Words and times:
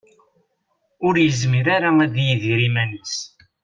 Ur 1.05 1.15
yezmir 1.23 1.67
ara 1.75 1.89
ad 2.03 2.15
yidir 2.25 2.59
iman-is. 2.67 3.15